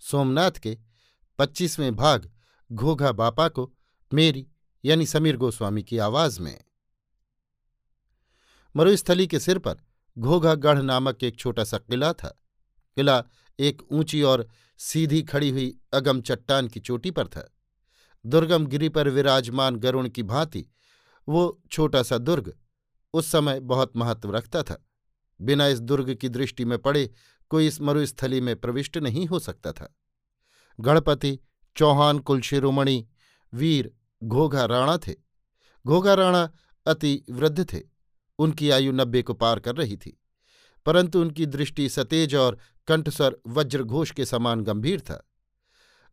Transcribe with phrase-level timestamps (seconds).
[0.00, 0.78] सोमनाथ के
[1.38, 2.30] पच्चीसवें भाग
[2.72, 3.72] घोघा बापा को
[4.14, 4.46] मेरी
[4.84, 6.64] यानी समीर गोस्वामी की आवाज़ में।
[8.76, 9.76] मरुस्थली के सिर पर
[10.18, 12.28] घोघा गढ़ नामक एक छोटा सा किला था।
[12.96, 13.24] किला
[13.58, 17.54] एक ऊँची और सीधी खड़ी हुई अगम चट्टान की चोटी पर था।
[18.26, 20.66] दुर्गम गिरी पर विराजमान गरुण की भांति
[21.28, 22.56] वो छोटा सा दुर्ग
[23.12, 24.84] उस समय बहुत महत्व रखता था।
[25.40, 27.10] बिना इस दुर्ग की दृष्टि में पड़े
[27.48, 29.96] कोई इस मरुस्थली में प्रविष्ट नहीं हो सकता था।
[30.80, 31.38] गणपति,
[31.76, 33.08] चौहान, कुलशिरोमणि,
[33.54, 33.92] वीर,
[34.24, 35.14] घोघा राणा थे।
[35.86, 36.52] घोघा राणा
[36.86, 37.80] अति वृद्ध थे।
[38.38, 40.20] उनकी आयु नब्बे को पार कर रही थी।
[40.86, 45.30] परंतु उनकी दृष्टि सतेज और कंठस्वर वज्रघोष के समान गंभीर था।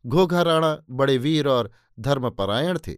[0.06, 2.94] घोघा राणा बड़े वीर और धर्मपरायण थे।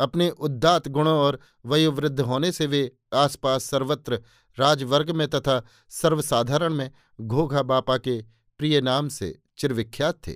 [0.00, 4.22] अपने उद्दात गुणों और वयोवृद्ध होने से वे आसपास सर्वत्र
[4.58, 8.22] राजवर्ग में तथा सर्वसाधारण में घोघा बापा के
[8.58, 10.34] प्रिय नाम से चिरविख्यात थे।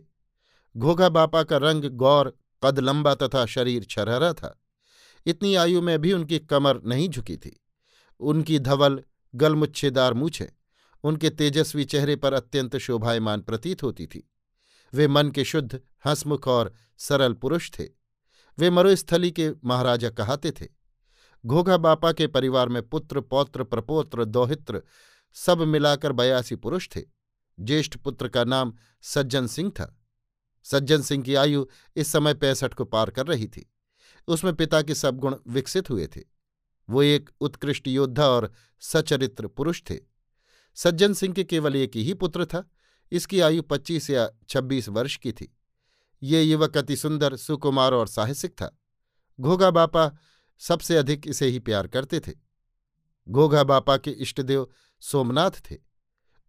[0.77, 4.63] घोघा बापा का रंग गौर, कद लंबा तथा शरीर छरहरा था।
[5.27, 7.65] इतनी आयु में भी उनकी कमर नहीं झुकी थी।
[8.21, 9.05] उनकी धवल
[9.35, 10.47] गलमुच्छेदार मूछें,
[11.05, 14.31] उनके तेजस्वी चेहरे पर अत्यंत शोभायमान प्रतीत होती थी।
[14.95, 17.89] वे मन के शुद्ध, हंसमुख और सरल पुरुष थे।
[18.59, 20.82] वे मरुस्थली के महाराजा कहाते थे।
[21.47, 24.83] घोघा बापा के परिवार में पुत्र, पौत्र, प्रपोत्र, दौहित्र
[25.33, 27.03] सब मिलाकर बयासी पुरुष थे।
[27.61, 29.99] ज्येष्ठ पुत्र का नाम सज्जन सिंह था।
[30.65, 31.67] सज्जन सिंह की आयु
[31.97, 33.73] इस समय पैंसठ को पार कर रही थी।
[34.29, 36.21] उसमें पिता के सब गुण विकसित हुए थे।
[36.91, 39.99] वो एक उत्कृष्ट योद्धा और सचरित्र पुरुष थे।
[40.75, 42.71] सज्जन सिंह के केवल एक ही पुत्र था।
[43.13, 45.57] इसकी आयु पच्चीस या छब्बीस वर्ष की थी।
[46.23, 48.79] ये युवक अति सुंदर, सुकुमार और साहसिक था।
[49.41, 50.13] घोगा बापा
[50.59, 52.33] सबसे अधिक इसे ही प्यार करते थे।
[53.29, 54.71] घोघा बापा के इष्टदेव
[55.01, 55.77] सोमनाथ थे।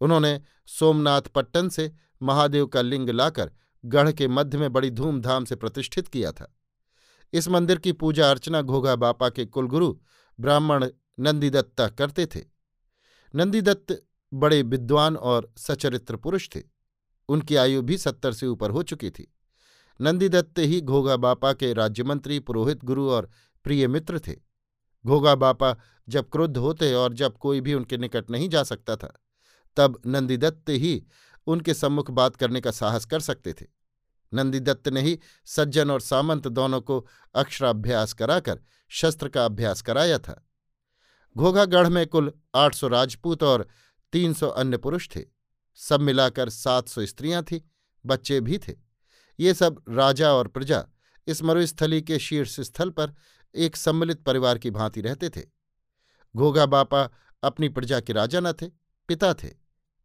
[0.02, 1.91] उन्होंने सोमनाथ पट्टन से
[2.22, 3.52] महादेव का लिंग लाकर
[3.86, 6.58] गढ़ के मध्य में बड़ी धूमधाम से प्रतिष्ठित किया था।
[7.34, 10.00] इस मंदिर की पूजा अर्चना घोघा बापा के कुलगुरु
[10.40, 12.42] ब्राह्मण नंदीदत्ता करते थे।
[13.36, 16.62] नंदीदत्त बड़े विद्वान और सचरित्र पुरुष थे।
[17.30, 19.34] उनकी आयु भी सत्तर से ऊपर हो चुकी थी।
[20.02, 23.30] नंदीदत्त ही घोगा बापा के राज्यमंत्री, पुरोहित गुरु और
[23.63, 24.35] प्रिय मित्र थे।
[25.06, 25.75] घोगा बापा
[26.09, 29.13] जब क्रुद्ध होते और जब कोई भी उनके निकट नहीं जा सकता था,
[29.78, 31.03] तब नंदीदत्त ही
[31.47, 33.66] उनके सम्मुख बात करने का साहस कर सकते थे।
[34.34, 38.59] नंदीदत्त ने ही सज्जन और सामंत दोनों को अक्षराभ्यास कराकर
[38.90, 40.47] शस्त्र का अभ्यास कराया था।
[41.38, 43.68] घोघागढ़ में कुल आठ सौ राजपूत और
[44.13, 45.22] तीन सौ अन्य पुरुष थे।
[45.75, 47.59] सब मिलाकर सात सौ स्त्रियाँ थीं,
[48.06, 48.74] बच्चे भी थे।
[49.40, 50.85] ये सब राजा और प्रजा
[51.28, 53.13] इस मरुस्थली के शीर्ष स्थल पर
[53.56, 55.41] एक सम्मिलित परिवार की भांति रहते थे।
[56.36, 57.09] घोगा बापा
[57.44, 58.66] अपनी प्रजा के राजा न थे,
[59.08, 59.47] पिता थे।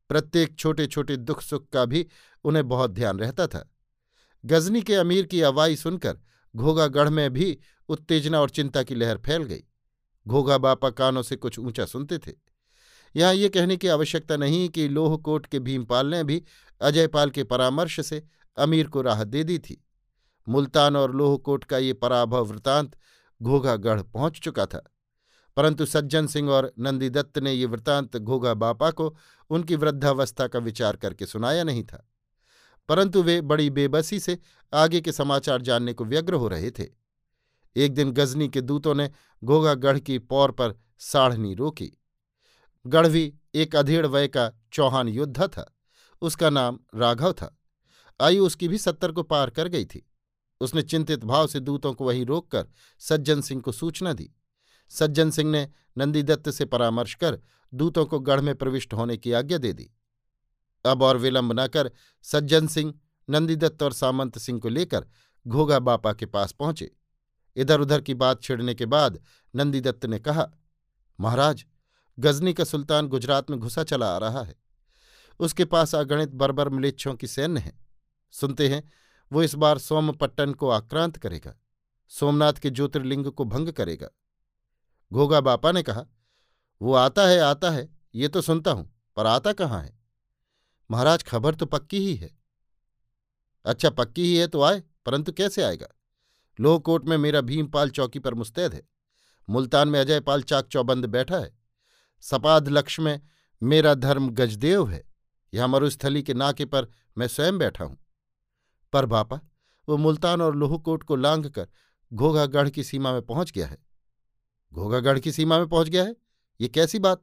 [0.08, 2.06] प्रत्येक छोटे छोटे दुख सुख का भी
[2.44, 3.74] उन्हें बहुत ध्यान रहता था।
[4.44, 6.18] गजनी के अमीर की अवाई सुनकर
[6.56, 7.58] घोगागढ़ में भी
[7.88, 9.64] उत्तेजना और चिंता की लहर फैल गई।
[10.26, 12.32] घोगा बापा कानों से कुछ ऊँचा सुनते थे।
[13.16, 16.44] यहाँ ये कहने की आवश्यकता नहीं कि लोहकोट के भीमपाल ने भी
[16.80, 18.22] अजयपाल के परामर्श से
[18.56, 19.84] अमीर को राहत दे दी थी।
[20.48, 22.96] मुल्तान और लोहकोट का ये पराभव वृतांत
[23.42, 24.92] घोघागढ़ पहुँच चुका था।
[25.56, 29.16] परंतु सज्जन सिंह और नंदीदत्त ने ये वृतांत घोघा बापा को
[29.50, 32.10] उनकी वृद्धावस्था का विचार करके सुनाया नहीं था।
[32.88, 34.38] परंतु वे बड़ी बेबसी से
[34.74, 36.86] आगे के समाचार जानने को व्यग्र हो रहे थे।
[37.76, 39.10] एक दिन गजनी के दूतों ने
[39.44, 41.92] घोघागढ़ की पौर पर साढ़नी रोकी।
[42.86, 45.76] गढ़वी एक अधेड़ वय का चौहान योद्धा था।
[46.22, 47.58] उसका नाम राघव था।
[48.20, 50.10] आयु उसकी भी सत्तर को पार कर गई थी।
[50.60, 52.66] उसने चिंतित भाव से दूतों को वहीं रोककर
[52.98, 54.30] सज्जन सिंह को सूचना दी।
[54.88, 55.68] सज्जन सिंह ने
[55.98, 57.38] नंदीदत्त से परामर्श कर
[57.74, 59.90] दूतों को गढ़ में प्रविष्ट होने की आज्ञा दे दी।
[60.86, 61.90] अब और विलंब न कर
[62.22, 62.94] सज्जन सिंह,
[63.30, 65.06] नंदीदत्त और सामंत सिंह को लेकर
[65.46, 66.90] घोगा बापा के पास पहुँचे।
[67.56, 69.22] इधर उधर की बात छिड़ने के बाद
[69.54, 70.50] नंदीदत्त ने कहा,
[71.20, 71.64] महाराज,
[72.18, 74.54] गजनी का सुल्तान गुजरात में घुसा चला आ रहा है।
[75.40, 77.78] उसके पास अगणित बर्बर मिलेच्छों की सैन्य है।
[78.30, 78.90] सुनते हैं
[79.32, 81.54] वो इस बार सोमपट्टन को आक्रांत करेगा।
[82.08, 84.08] सोमनाथ के ज्योतिर्लिंग को भंग करेगा।
[85.12, 86.04] घोगा बापा ने कहा,
[86.80, 89.98] वो आता है आता है, ये तो सुनता हूँ, पर आता कहाँ है?
[90.90, 92.30] महाराज, खबर तो पक्की ही है।
[93.64, 95.88] अच्छा पक्की ही है तो आए, परंतु कैसे आएगा?
[96.58, 98.82] लोहकोट में मेरा भीमपाल चौकी पर मुस्तैद है।
[99.48, 101.56] मुल्तान में अजय पाल चाक चौबंद बैठा है।
[102.20, 103.20] सपाद लक्ष्य में
[103.62, 105.02] मेरा धर्म गजदेव है।
[105.52, 106.88] यहाँ मरुस्थली के नाके पर
[107.18, 107.96] मैं स्वयं बैठा हूँ।
[108.92, 109.40] पर बापा,
[109.88, 111.68] वो मुल्तान और लोहकोट को लांघ कर
[112.12, 113.78] घोघागढ़ की सीमा में पहुँच गया है।
[114.72, 116.16] घोघागढ़ की सीमा में पहुँच गया है?
[116.60, 117.22] ये कैसी बात?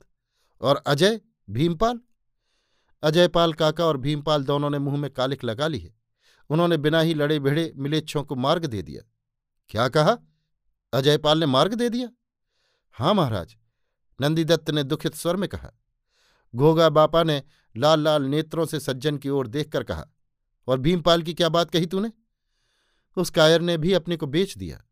[0.61, 1.99] और अजय, भीमपाल?
[3.03, 5.95] अजयपाल काका और भीमपाल दोनों ने मुँह में कालिक लगा ली है।
[6.49, 9.01] उन्होंने बिना ही लड़े भिड़े मिलेच्छों को मार्ग दे दिया।
[9.69, 10.17] क्या कहा?
[10.93, 12.09] अजयपाल ने मार्ग दे दिया?
[12.91, 13.55] हाँ महाराज,
[14.21, 15.71] नंदीदत्त ने दुखित स्वर में कहा।
[16.55, 17.43] घोगा बापा ने
[17.77, 20.07] लाल लाल नेत्रों से सज्जन की ओर देखकर कहा
[20.67, 22.11] और भीमपाल की क्या बात कही तूने?
[23.17, 24.83] उस कायर ने भी अपने को बेच दिया।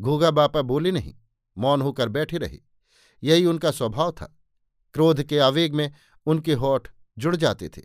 [0.00, 1.14] घोगा बापा बोले नहीं,
[1.58, 2.58] मौन होकर बैठे रहे।
[3.22, 4.38] यही उनका स्वभाव था।
[4.94, 5.92] क्रोध के आवेग में
[6.26, 6.88] उनके होठ
[7.18, 7.82] जुड़ जाते थे।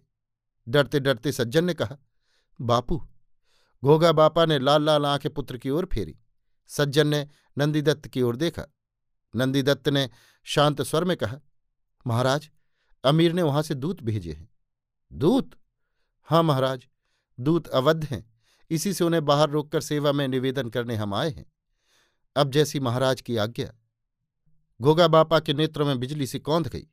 [0.67, 1.97] डरते डरते सज्जन ने कहा,
[2.61, 3.07] बापू,
[3.83, 6.19] घोगा बापा ने लाल लाल आँखें पुत्र की ओर फेरी।
[6.67, 7.27] सज्जन ने
[7.57, 8.65] नंदीदत्त की ओर देखा।
[9.35, 10.09] नंदीदत्त ने
[10.43, 11.39] शांत स्वर में कहा,
[12.07, 12.49] महाराज,
[13.03, 14.49] अमीर ने वहाँ से दूत भेजे हैं।
[15.13, 15.60] दूत?
[16.31, 16.87] हाँ महाराज,
[17.39, 18.33] दूत अवध हैं,
[18.69, 21.51] इसी से उन्हें बाहर रोककर सेवा में निवेदन करने हम आए हैं।
[22.35, 23.73] अब जैसी महाराज की आज्ञा।
[24.81, 26.87] घोगा बापा के नेत्रों में बिजली सी कौंध गई।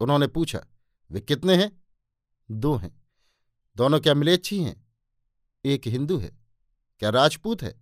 [0.00, 0.66] उन्होंने पूछा,
[1.10, 1.84] वे कितने हैं?
[2.50, 3.06] दो हैं।
[3.76, 4.86] दोनों क्या मिलेच्छी हैं?
[5.64, 6.38] एक हिंदू है।
[6.98, 7.80] क्या राजपूत है?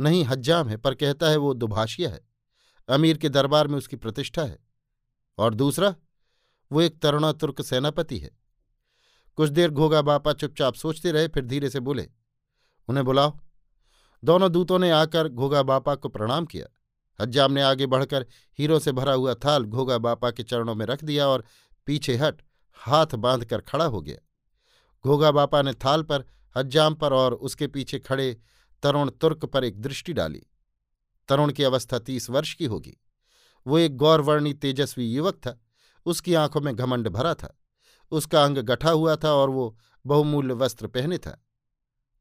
[0.00, 2.28] नहीं, हज्जाम है, पर कहता है वो दुभाषिया है।
[2.88, 4.58] अमीर के दरबार में उसकी प्रतिष्ठा है।
[5.38, 5.96] और दूसरा,
[6.72, 8.47] वो एक तरुणा तुर्क सेनापति है।
[9.38, 12.08] कुछ देर घोगा बापा चुपचाप सोचते रहे, फिर धीरे से बोले,
[12.88, 13.38] उन्हें बुलाओ।
[14.24, 16.66] दोनों दूतों ने आकर घोगा बापा को प्रणाम किया।
[17.20, 18.26] हज्जाम ने आगे बढ़कर
[18.58, 21.44] हीरो से भरा हुआ थाल घोगा बापा के चरणों में रख दिया और
[21.86, 22.42] पीछे हट
[22.72, 24.16] हाथ बांधकर खड़ा हो गया।
[25.04, 26.24] घोगा बापा ने थाल पर,
[26.56, 28.40] हज्जाम पर और उसके पीछे खड़े
[28.82, 30.42] तरुण तुर्क पर एक दृष्टि डाली।
[31.28, 32.96] तरुण की अवस्था तीस वर्ष की होगी।
[33.66, 35.60] वो एक गौरवर्णी तेजस्वी युवक था।
[36.06, 37.54] उसकी आँखों में घमंड भरा था।
[38.12, 41.42] उसका अंग गठा हुआ था और वो बहुमूल्य वस्त्र पहने था।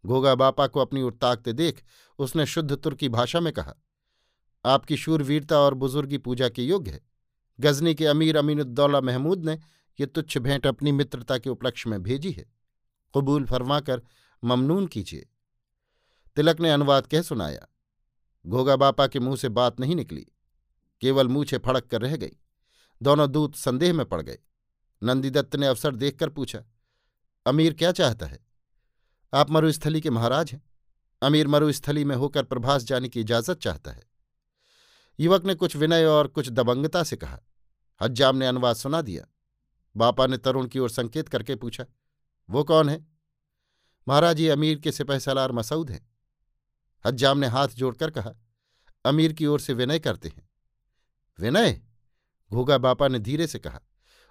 [0.06, 1.84] घोगा बापा को अपनी ओर ताकते देख
[2.20, 3.74] उसने शुद्ध तुर्की भाषा में कहा,
[4.66, 7.02] आपकी शूरवीरता और बुजुर्गी पूजा के योग्य है।
[7.60, 9.60] गजनी के अमीर अमीनुद्दौला महमूद ने
[10.00, 12.46] ये तुच्छ भेंट अपनी मित्रता के उपलक्ष्य में भेजी है।
[13.14, 14.02] कबूल फरमाकर
[14.44, 15.28] ममनून कीजिए।
[16.38, 17.68] तिलक ने अनुवाद कह सुनाया।
[18.46, 20.26] घोगा बापा के मुँह से बात नहीं निकली।
[21.02, 22.36] केवल मूछे फड़क कर रह गई।
[23.02, 24.38] दोनों दूत संदेह में पड़ गए।
[25.04, 26.64] नंदीदत्त ने अवसर देखकर पूछा,
[27.46, 28.40] अमीर क्या चाहता है?
[29.34, 30.64] आप मरुस्थली के महाराज हैं।
[31.22, 34.04] अमीर मरुस्थली में होकर प्रभास जाने की इजाज़त चाहता है।
[35.20, 37.40] युवक ने कुछ विनय और कुछ दबंगता से कहा,
[38.02, 39.26] हज्जाम ने अनुवाद सुना दिया।
[39.96, 41.86] बापा ने तरुण की ओर संकेत करके पूछा,
[42.50, 43.06] वो कौन है?
[44.08, 46.10] महाराज, ये अमीर के सिपह सलार मसूद हैं।
[47.06, 48.34] हज्जाम ने हाथ जोड़कर कहा,
[49.06, 50.50] अमीर की ओर से विनय करते हैं।
[51.40, 51.82] विनय?
[52.52, 53.82] घोगा बापा ने धीरे से कहा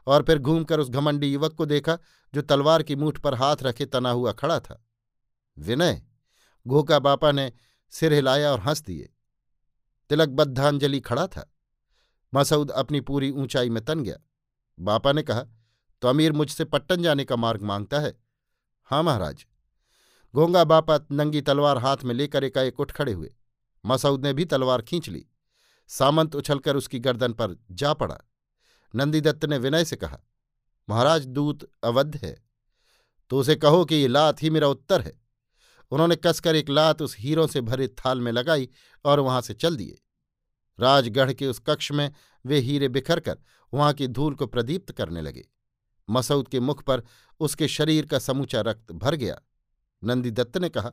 [0.06, 1.98] और फिर घूमकर उस घमंडी युवक को देखा,
[2.34, 4.84] जो तलवार की मूठ पर हाथ रखे तना हुआ खड़ा था।
[5.58, 6.02] विनय,
[6.66, 7.52] घोका बापा ने
[7.90, 9.12] सिर हिलाया और हंस दिए।
[10.10, 11.52] तिलक बद्धांजलि खड़ा था।
[12.34, 14.16] मसऊद अपनी पूरी ऊंचाई में तन गया।
[14.78, 15.44] बापा ने कहा
[16.02, 18.14] तो अमीर मुझसे पट्टन जाने का मार्ग माँगता है?
[18.84, 19.46] हाँ महाराज।
[20.34, 23.34] गोंगा बापा नंगी तलवार हाथ में लेकर एकाएक उठ खड़े हुए।
[23.86, 25.26] मसऊद ने भी तलवार खींच ली।
[25.88, 28.18] सामंत उछलकर उसकी गर्दन पर जा पड़ा।
[28.96, 30.20] नंदीदत्त ने विनय से कहा,
[30.88, 32.44] महाराज, दूत अवध है।
[33.30, 35.20] तो उसे कहो कि ये लात ही मेरा उत्तर है।
[35.90, 38.68] उन्होंने कसकर एक लात उस हीरों से भरे थाल में लगाई
[39.04, 39.98] और वहाँ से चल दिए।
[40.80, 42.12] राजगढ़ के उस कक्ष में
[42.46, 43.38] वे हीरे बिखर कर
[43.74, 45.48] वहाँ की धूल को प्रदीप्त करने लगे।
[46.10, 47.02] मसऊद के मुख पर
[47.40, 49.40] उसके शरीर का समूचा रक्त भर गया।
[50.04, 50.92] नंदीदत्त ने कहा,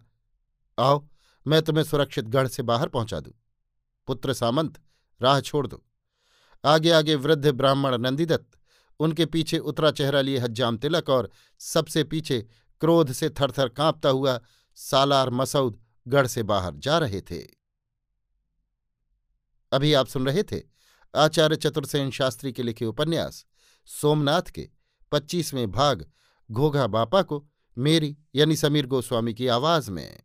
[0.79, 1.07] आओ,
[1.47, 3.33] मैं तुम्हें सुरक्षित गढ़ से बाहर पहुँचा दूँ।
[4.07, 4.81] पुत्र सामंत,
[5.21, 5.85] राह छोड़ दो।
[6.65, 8.57] आगे आगे वृद्ध ब्राह्मण नंदीदत्त,
[8.99, 11.29] उनके पीछे उतरा चेहरा लिए हज्जाम तिलक और
[11.59, 12.39] सबसे पीछे
[12.81, 14.39] क्रोध से थरथर कांपता हुआ
[14.75, 17.41] सालार मसऊद गढ़ से बाहर जा रहे थे।
[19.71, 20.61] अभी आप सुन रहे थे
[21.15, 23.45] आचार्य चतुर्सेन शास्त्री के लिखे उपन्यास,
[23.85, 24.69] सोमनाथ के
[25.11, 26.05] पच्चीसवें भाग,
[26.51, 27.45] घोघा बापा को
[27.77, 30.23] मेरी यानी समीर गोस्वामी की आवाज़ में।